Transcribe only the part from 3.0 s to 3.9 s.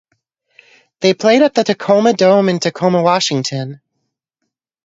Washington.